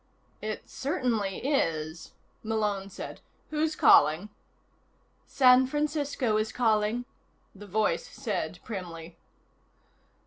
"It 0.41 0.67
certainly 0.67 1.47
is," 1.47 2.13
Malone 2.41 2.89
said. 2.89 3.21
"Who's 3.51 3.75
calling?" 3.75 4.29
"San 5.27 5.67
Francisco 5.67 6.37
is 6.37 6.51
calling," 6.51 7.05
the 7.53 7.67
voice 7.67 8.07
said 8.09 8.57
primly. 8.63 9.19